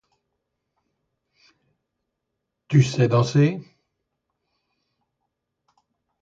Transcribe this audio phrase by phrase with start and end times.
[2.69, 3.61] Tu sais danser?